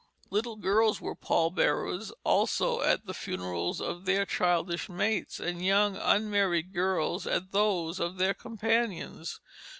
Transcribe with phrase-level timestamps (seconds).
[0.31, 5.95] Little girls were pall bearers also at the funerals of their childish mates, and young
[5.95, 9.39] unmarried girls at those of their companions.